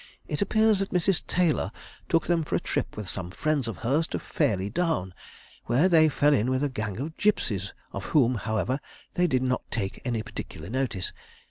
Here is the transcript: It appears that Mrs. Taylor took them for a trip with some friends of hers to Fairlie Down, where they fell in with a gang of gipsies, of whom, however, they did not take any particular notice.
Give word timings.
It 0.27 0.41
appears 0.41 0.79
that 0.79 0.89
Mrs. 0.89 1.21
Taylor 1.27 1.71
took 2.09 2.25
them 2.25 2.43
for 2.43 2.55
a 2.55 2.59
trip 2.59 2.97
with 2.97 3.07
some 3.07 3.29
friends 3.29 3.67
of 3.67 3.77
hers 3.77 4.07
to 4.07 4.17
Fairlie 4.19 4.71
Down, 4.71 5.13
where 5.65 5.87
they 5.87 6.09
fell 6.09 6.33
in 6.33 6.49
with 6.49 6.63
a 6.63 6.69
gang 6.69 6.99
of 6.99 7.15
gipsies, 7.17 7.71
of 7.93 8.05
whom, 8.05 8.33
however, 8.33 8.79
they 9.13 9.27
did 9.27 9.43
not 9.43 9.61
take 9.69 10.01
any 10.03 10.23
particular 10.23 10.71
notice. 10.71 11.13